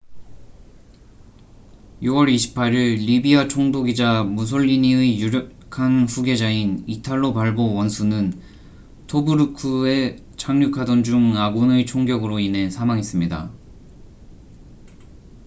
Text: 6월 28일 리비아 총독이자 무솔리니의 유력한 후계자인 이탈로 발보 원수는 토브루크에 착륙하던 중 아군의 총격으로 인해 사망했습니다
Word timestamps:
6월 2.01 2.27
28일 2.35 2.95
리비아 3.05 3.47
총독이자 3.47 4.23
무솔리니의 4.23 5.21
유력한 5.21 6.07
후계자인 6.07 6.83
이탈로 6.87 7.35
발보 7.35 7.75
원수는 7.75 8.33
토브루크에 9.05 10.25
착륙하던 10.37 11.03
중 11.03 11.37
아군의 11.37 11.85
총격으로 11.85 12.39
인해 12.39 12.71
사망했습니다 12.71 13.51